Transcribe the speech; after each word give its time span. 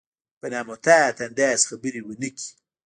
په 0.39 0.47
نامحتاط 0.53 1.15
انداز 1.27 1.59
خبرې 1.69 2.01
ونه 2.03 2.29
کړي. 2.35 2.47